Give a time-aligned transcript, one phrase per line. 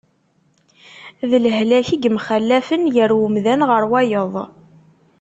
[1.29, 4.33] D lehlak i yemxallafen gar umdan ɣer wayeḍ.